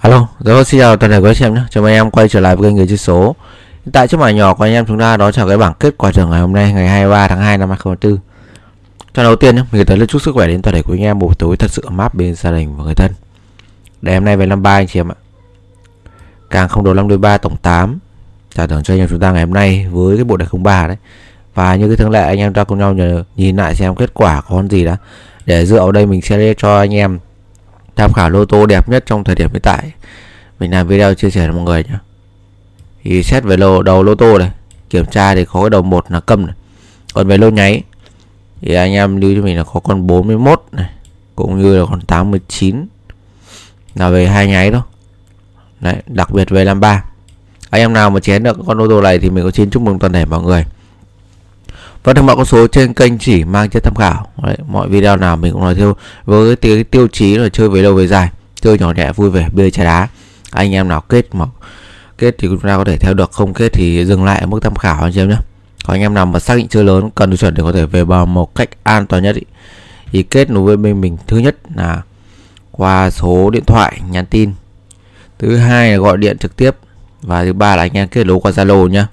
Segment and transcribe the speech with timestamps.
[0.00, 1.60] Alo, rồi xin chào toàn thể quý anh em nhé.
[1.70, 3.36] Chào mừng em quay trở lại với kênh người chơi số.
[3.84, 5.94] Hiện tại trước màn nhỏ của anh em chúng ta đó là cái bảng kết
[5.98, 8.18] quả thưởng ngày hôm nay ngày 23 tháng 2 năm 2024.
[9.14, 11.02] Cho đầu tiên nhé, mình tới lời chúc sức khỏe đến toàn thể quý anh
[11.02, 13.12] em buổi tối thật sự ấm áp bên gia đình và người thân.
[14.02, 15.14] Để hôm nay về năm ba anh chị em ạ.
[16.50, 17.98] Càng không đầu năm đôi ba tổng 8
[18.54, 20.86] trả thưởng cho anh em chúng ta ngày hôm nay với cái bộ đề 03
[20.86, 20.96] đấy.
[21.54, 24.14] Và như cái thường lệ anh em ta cùng nhau nhờ nhìn lại xem kết
[24.14, 24.96] quả có con gì đã.
[25.46, 27.18] Để dựa vào đây mình sẽ cho anh em
[28.00, 29.92] tham khảo lô tô đẹp nhất trong thời điểm hiện tại.
[30.60, 31.98] Mình làm video chia sẻ cho mọi người nhé.
[33.02, 34.50] Thì xét về lô, đầu lô tô này,
[34.90, 36.54] kiểm tra thì có cái đầu một là câm này.
[37.14, 37.82] Còn về lô nháy,
[38.60, 40.90] thì anh em lưu cho mình là có con 41 này,
[41.36, 42.86] cũng như là con 89
[43.94, 44.84] là về hai nháy đó.
[45.80, 47.04] đấy, đặc biệt về 53
[47.70, 49.82] anh em nào mà chén được con ô tô này thì mình có xin chúc
[49.82, 50.64] mừng toàn thể mọi người
[52.04, 54.26] và thông báo con số trên kênh chỉ mang chất tham khảo.
[54.42, 57.68] Đấy, mọi video nào mình cũng nói theo với cái, cái tiêu chí là chơi
[57.68, 60.08] về lâu về dài chơi nhỏ nhẹ vui vẻ bia trà đá.
[60.50, 61.46] Anh em nào kết mà
[62.18, 64.60] kết thì chúng ta có thể theo được không kết thì dừng lại ở mức
[64.62, 65.36] tham khảo anh em nhé.
[65.86, 68.04] Còn anh em nào mà xác định chơi lớn cần chuẩn để có thể về
[68.04, 69.42] bờ một cách an toàn nhất ý.
[70.12, 71.16] thì kết nối với bên mình.
[71.26, 72.02] Thứ nhất là
[72.70, 74.52] qua số điện thoại nhắn tin.
[75.38, 76.76] Thứ hai là gọi điện trực tiếp.
[77.22, 79.04] Và thứ ba là anh em kết nối qua zalo nhé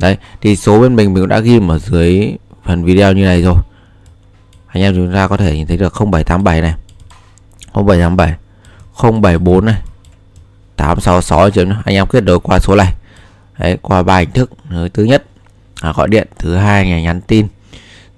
[0.00, 2.32] đấy thì số bên mình mình cũng đã ghi ở dưới
[2.64, 3.56] phần video như này rồi.
[4.66, 6.74] Anh em chúng ta có thể nhìn thấy được 0787 này.
[7.72, 8.34] 0787
[9.02, 9.82] 074 này.
[10.76, 12.94] 866 chấm anh em kết nối qua số này.
[13.58, 14.50] Đấy qua ba hình thức.
[14.94, 15.24] Thứ nhất
[15.82, 17.46] là gọi điện thứ hai là nhắn tin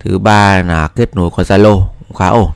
[0.00, 2.50] thứ ba là kết nối qua zalo cũng khá ổn.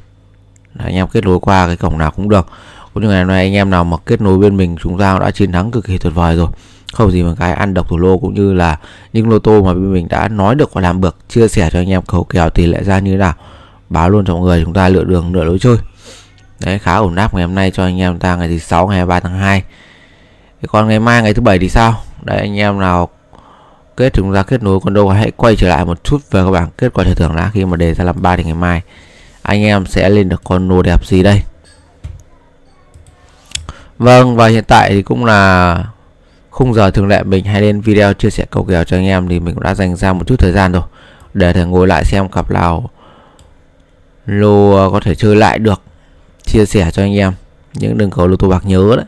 [0.74, 2.46] Đấy, anh em kết nối qua cái cổng nào cũng được.
[2.94, 5.18] Cũng như ngày hôm nay anh em nào mà kết nối bên mình chúng ta
[5.18, 6.48] đã chiến thắng cực kỳ tuyệt vời rồi
[6.94, 8.78] không gì mà cái ăn độc thủ lô cũng như là
[9.12, 11.78] những lô tô mà bên mình đã nói được và làm được, chia sẻ cho
[11.78, 13.34] anh em cầu kèo tỷ lệ ra như thế nào?
[13.88, 15.76] Báo luôn cho mọi người, chúng ta lựa đường, lựa lối chơi.
[16.60, 19.06] Đấy, khá ổn áp ngày hôm nay cho anh em ta ngày thứ sáu, ngày
[19.06, 19.62] 3 tháng 2
[20.62, 22.02] Thế còn ngày mai, ngày thứ bảy thì sao?
[22.22, 23.08] Đấy, anh em nào
[23.96, 26.50] kết chúng ta kết nối con đâu hãy quay trở lại một chút về các
[26.50, 28.82] bảng kết quả thể thưởng đã khi mà đề ra làm ba thì ngày mai
[29.42, 31.42] anh em sẽ lên được con nô đẹp gì đây?
[33.98, 35.84] Vâng và hiện tại thì cũng là
[36.54, 39.28] khung giờ thường lệ mình hay lên video chia sẻ cầu kèo cho anh em
[39.28, 40.82] thì mình cũng đã dành ra một chút thời gian rồi.
[41.34, 42.90] Để thể ngồi lại xem cặp nào
[44.26, 45.82] lô có thể chơi lại được.
[46.44, 47.32] Chia sẻ cho anh em
[47.74, 49.06] những đường cầu lô tô bạc nhớ đấy.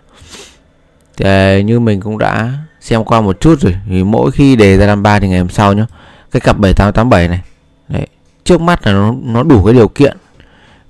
[1.17, 4.87] Thì như mình cũng đã xem qua một chút rồi thì mỗi khi đề ra
[4.87, 5.87] năm ba thì ngày hôm sau nhá
[6.31, 7.41] cái cặp 7887 này
[7.89, 8.07] đấy,
[8.45, 10.17] trước mắt là nó nó đủ cái điều kiện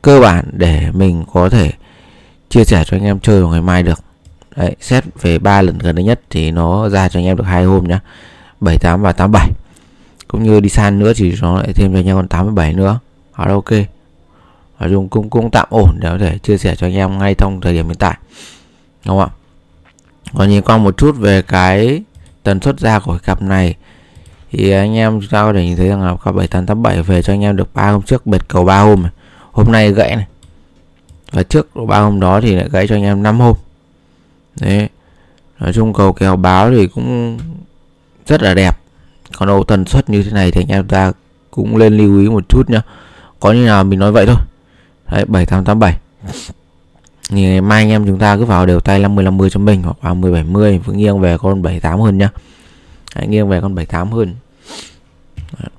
[0.02, 1.72] cơ bản để mình có thể
[2.48, 4.00] chia sẻ cho anh em chơi vào ngày mai được.
[4.56, 7.44] Đấy, xét về ba lần gần đây nhất thì nó ra cho anh em được
[7.44, 8.00] hai hôm nhá.
[8.60, 9.50] 78 và 87
[10.28, 12.98] cũng như đi san nữa thì nó lại thêm cho anh em còn 87 nữa.
[13.34, 13.70] Khá là ok.
[14.80, 17.34] Nói chung cũng cũng tạm ổn để có thể chia sẻ cho anh em ngay
[17.34, 18.16] trong thời điểm hiện tại.
[19.06, 19.36] Đúng không ạ?
[20.34, 22.02] Còn nhìn qua một chút về cái
[22.42, 23.74] tần suất ra của cặp này
[24.52, 27.32] thì anh em chúng ta có thể nhìn thấy rằng là cặp 7887 về cho
[27.32, 29.12] anh em được ba hôm trước bệt cầu 3 hôm này.
[29.52, 30.26] hôm nay gãy này.
[31.32, 33.56] Và trước ba hôm đó thì lại gãy cho anh em 5 hôm
[34.60, 34.88] đấy.
[35.60, 37.38] Nói chung cầu kèo báo thì cũng
[38.26, 38.78] rất là đẹp.
[39.36, 41.12] Còn đâu tần suất như thế này thì anh em ta
[41.50, 42.82] cũng lên lưu ý một chút nhá.
[43.40, 44.36] Có như nào mình nói vậy thôi.
[45.10, 46.00] Đấy 7887
[47.30, 49.82] thì ngày mai anh em chúng ta cứ vào đều tay 50 50 cho mình
[49.82, 52.30] hoặc 30 70 vẫn nghiêng về con 78 hơn nhá.
[53.14, 54.34] Hãy nghiêng về con 78 hơn.
[55.58, 55.70] Đấy.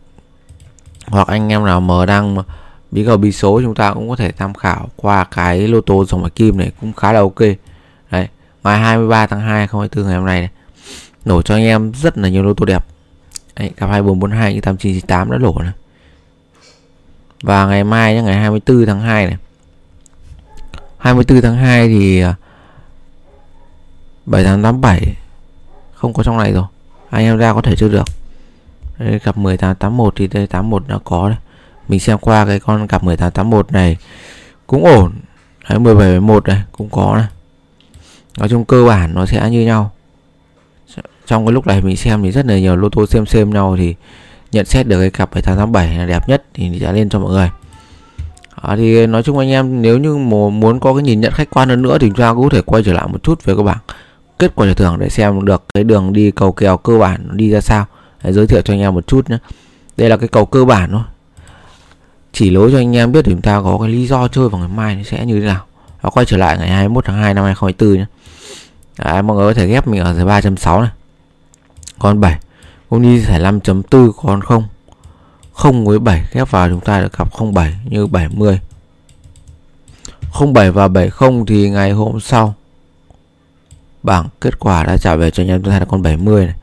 [1.07, 2.37] hoặc anh em nào mở đang
[2.91, 6.05] bí cầu bí số chúng ta cũng có thể tham khảo qua cái lô tô
[6.05, 7.39] dòng bạch kim này cũng khá là ok
[8.67, 10.49] đấy ngày 23 tháng 2 2024 ngày hôm nay này.
[11.25, 12.85] Nổ cho anh em rất là nhiều lô tô đẹp.
[13.55, 15.71] Đấy, cặp 2442 như 8998 đã nổ này.
[17.41, 19.37] Và ngày mai nhé ngày 24 tháng 2 này.
[20.97, 22.35] 24 tháng 2 thì à,
[24.25, 25.15] 7887
[25.93, 26.65] không có trong này rồi.
[27.09, 28.05] Anh em ra có thể chưa được.
[28.97, 31.37] Đây cặp 1881 thì đây 81 đã có đây
[31.87, 33.97] mình xem qua cái con cặp 1881 này
[34.67, 35.11] cũng ổn.
[35.69, 37.27] Đấy 1771 này cũng có này
[38.37, 39.91] nói chung cơ bản nó sẽ như nhau.
[41.25, 43.75] Trong cái lúc này mình xem thì rất là nhiều lô tô xem xem nhau
[43.77, 43.95] thì
[44.51, 47.49] nhận xét được cái cặp 7887 là đẹp nhất thì sẽ lên cho mọi người.
[48.61, 50.15] À, thì nói chung anh em nếu như
[50.51, 52.61] muốn có cái nhìn nhận khách quan hơn nữa thì chúng ta cũng có thể
[52.61, 53.79] quay trở lại một chút về các bảng
[54.39, 57.33] kết quả giải thưởng để xem được cái đường đi cầu kèo cơ bản nó
[57.33, 57.85] đi ra sao.
[58.23, 59.37] Để giới thiệu cho anh em một chút nhé.
[59.97, 61.01] Đây là cái cầu cơ bản thôi.
[62.33, 64.59] Chỉ lối cho anh em biết thì chúng ta có cái lý do chơi vào
[64.59, 65.65] ngày mai nó sẽ như thế nào.
[66.01, 68.05] Và quay trở lại ngày 21 tháng 2 năm 2024 nhé.
[68.97, 70.91] Đấy, mọi người có thể ghép mình ở dưới 3.6 này.
[71.99, 72.39] Con 7
[72.89, 74.63] cũng đi giải 5.4 con 0
[75.53, 78.59] 0 với 7 ghép vào chúng ta được gặp 07 như 70
[80.53, 82.53] 07 và 70 thì ngày hôm sau
[84.03, 86.55] bảng kết quả đã trả về cho anh em chúng ta là con 70 này.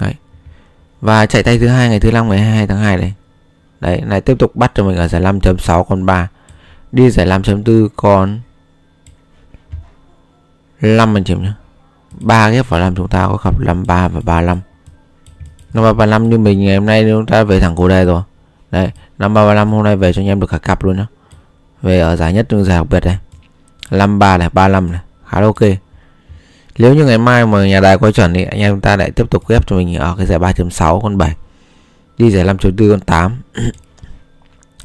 [0.00, 0.14] Đấy.
[1.00, 3.12] Và chạy tay thứ hai ngày thứ năm ngày 22 tháng 2 đây
[3.80, 6.28] đấy này tiếp tục bắt cho mình ở giải 5.6 con 3
[6.92, 8.40] đi giải 5.4 con
[10.80, 11.52] 5 anh chị nhé.
[12.20, 14.60] Ba ghép vào 5 chúng ta có cặp 53 và 35
[15.74, 18.22] 53 35 như mình ngày hôm nay chúng ta về thẳng cổ đề rồi.
[18.70, 21.06] Đấy 53 35 hôm nay về cho anh em được cả cặp luôn nhá.
[21.82, 23.16] Về ở giải nhất trong giải học biệt đây
[23.90, 25.60] 53 này 35 này, khá là ok.
[26.78, 29.10] Nếu như ngày mai mà nhà đài quay chuẩn thì anh em chúng ta lại
[29.10, 31.34] tiếp tục ghép cho mình ở cái giải 3.6 con 7
[32.18, 33.36] đi giải 5.4 con 8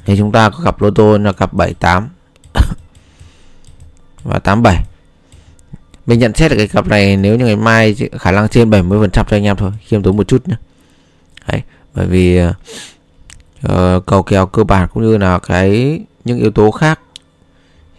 [0.06, 2.10] thì chúng ta có cặp lô tô là cặp 78
[4.24, 4.84] và 87
[6.06, 9.10] mình nhận xét là cái cặp này nếu như ngày mai khả năng trên 70%
[9.10, 10.56] cho anh em thôi khiêm tốn một chút nhé
[11.48, 11.62] Đấy,
[11.94, 12.42] bởi vì
[13.68, 17.00] uh, cầu kèo cơ bản cũng như là cái những yếu tố khác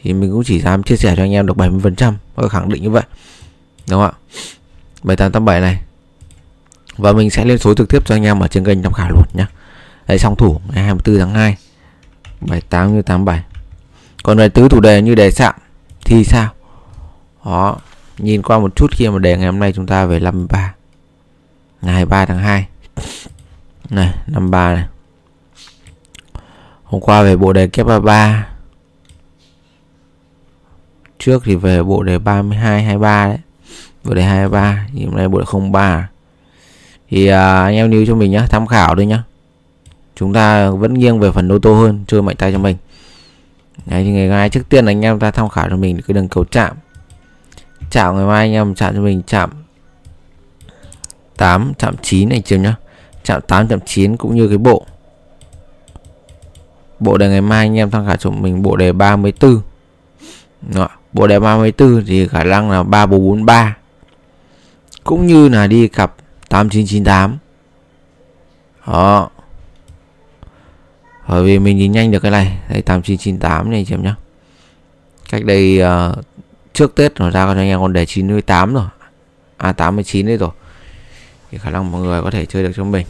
[0.03, 2.17] thì mình cũng chỉ dám chia sẻ cho anh em được 70% trăm
[2.51, 3.03] khẳng định như vậy
[3.91, 4.13] đúng không ạ?
[5.03, 5.83] 7887 này.
[6.97, 9.11] Và mình sẽ lên số trực tiếp cho anh em ở trên kênh tham khảo
[9.11, 9.47] luôn nhé
[10.07, 11.57] Đấy song thủ ngày 24 tháng 2
[12.41, 13.43] 78 như 87
[14.23, 15.55] còn về tứ thủ đề như đề sạm
[16.05, 16.49] thì sao?
[17.45, 17.77] Đó
[18.19, 20.75] nhìn qua một chút khi mà đề ngày hôm nay chúng ta về 53
[21.83, 22.67] ngày 23 tháng 2
[23.91, 24.85] này 53 này.
[26.85, 28.49] Hôm qua về bộ đề kép 33
[31.19, 33.39] trước thì về bộ đề 32 23 đấy.
[34.05, 36.09] Bộ đề 23 thì hôm nay bộ đề 03
[37.11, 39.23] thì à, anh em lưu cho mình nhá tham khảo thôi nhá.
[40.17, 42.77] Chúng ta vẫn nghiêng về phần ô tô hơn chơi mạnh tay cho mình.
[43.87, 46.15] Đấy, thì ngày mai trước tiên là anh em ta tham khảo cho mình cái
[46.15, 46.77] đường cầu chạm
[47.91, 49.51] chạm ngày mai anh em chạm cho mình chạm
[51.37, 52.77] 8 chạm 9 này chưa nhá.
[53.25, 54.87] Chạm 8 chạm 9 cũng như cái bộ.
[57.01, 59.61] Bộ đề ngày mai anh em tham khảo cho mình bộ đề 34
[60.75, 60.89] Đó.
[61.13, 63.77] bộ đề 34 thì khả năng là 3443
[65.05, 66.15] cũng như là đi cặp
[66.49, 67.39] 8998
[68.87, 69.31] đó.
[71.29, 72.59] Bởi vì mình nhìn nhanh được cái này.
[72.69, 74.15] Đây 8998 này chị em nhá.
[75.31, 76.25] Cách đây uh,
[76.75, 78.87] trước Tết nó ra cho anh em còn đề 98 rồi.
[79.57, 80.51] À 89 đấy rồi.
[81.51, 83.07] Thì khả năng mọi người có thể chơi được cho mình.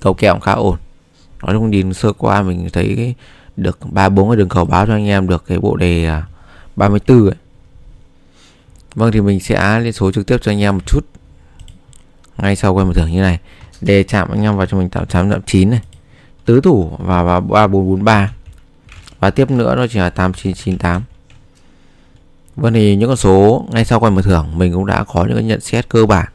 [0.00, 0.76] Cầu kèo cũng khá ổn.
[1.42, 3.14] Nói chung nhìn sơ qua mình thấy
[3.56, 6.26] được ba, bốn cái đường cầu báo cho anh em được cái bộ đề à,
[6.76, 7.34] 34 ấy.
[8.94, 11.06] Vâng thì mình sẽ lên số trực tiếp cho anh em một chút.
[12.38, 13.38] Ngay sau quay một thưởng như này.
[13.80, 15.80] Đề chạm anh em vào cho mình tạo chấm chạm chín này.
[16.44, 18.32] Tứ thủ và vào 3443
[19.20, 21.02] và tiếp nữa nó chỉ là 8998
[22.56, 25.46] Vâng thì những con số ngay sau quay mở thưởng mình cũng đã có những
[25.46, 26.28] nhận xét cơ bản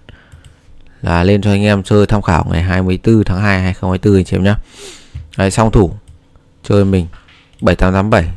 [1.02, 4.38] là lên cho anh em chơi tham khảo ngày 24 tháng 2 2024 anh chị
[4.38, 4.56] em nhé.
[5.38, 5.92] Đấy, song thủ
[6.64, 7.08] chơi mình
[7.62, 8.34] 7887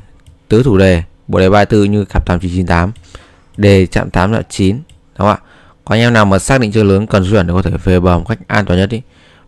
[0.48, 2.92] tứ thủ đề bộ đề 34 như cặp 8998
[3.56, 4.82] đề chạm 8 là 9 đúng
[5.16, 5.38] không ạ?
[5.84, 8.00] Có anh em nào mà xác định chơi lớn cần chuyển để có thể về
[8.00, 9.02] bờ một cách an toàn nhất đi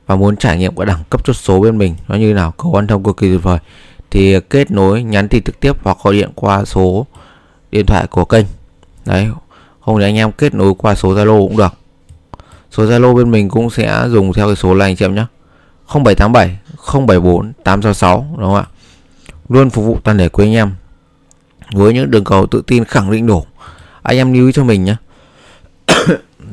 [0.07, 2.73] và muốn trải nghiệm các đẳng cấp chốt số bên mình nó như nào cầu
[2.73, 3.59] quan thông cực kỳ tuyệt vời
[4.11, 7.07] thì kết nối nhắn tin trực tiếp hoặc gọi điện qua số
[7.75, 8.47] điện thoại của kênh.
[9.07, 9.29] Đấy
[9.81, 11.75] không thì anh em kết nối qua số Zalo cũng được.
[12.71, 15.27] Số Zalo bên mình cũng sẽ dùng theo cái số này anh chị em nhé
[15.87, 16.59] 0787
[17.07, 18.65] 074 866 đúng không ạ?
[19.49, 20.73] Luôn phục vụ toàn thể quý anh em.
[21.73, 23.45] Với những đường cầu tự tin khẳng định đủ.
[24.03, 24.97] Anh em lưu ý cho mình nhé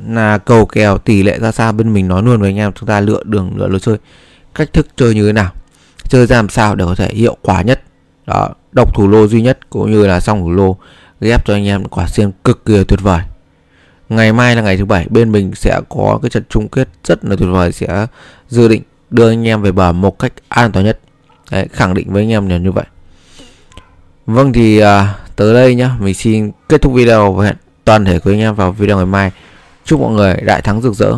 [0.08, 2.88] là cầu kèo tỷ lệ ra sao bên mình nói luôn với anh em, chúng
[2.88, 3.98] ta lựa đường, lựa lối chơi.
[4.56, 5.52] Cách thức chơi như thế nào?
[6.10, 7.82] Chơi ra làm sao để có thể hiệu quả nhất?
[8.26, 10.78] Đó, độc thủ lô duy nhất cũng như là xong thủ lô
[11.22, 13.22] ghép cho anh em quả xiên cực kỳ tuyệt vời.
[14.10, 17.26] Ngày mai là ngày thứ bảy bên mình sẽ có cái trận chung kết rất
[17.26, 18.08] là tuyệt vời sẽ
[18.50, 21.00] dự định đưa anh em về bờ một cách an toàn nhất.
[21.52, 22.86] Đấy, khẳng định với anh em là như vậy.
[24.26, 25.96] Vâng thì à, tới đây nhá.
[26.00, 29.06] Mình xin kết thúc video và hẹn toàn thể quý anh em vào video ngày
[29.06, 29.32] mai.
[29.86, 31.14] Chúc mọi người đại thắng rực rỡ.